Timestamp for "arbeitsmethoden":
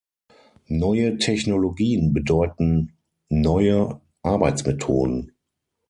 4.23-5.33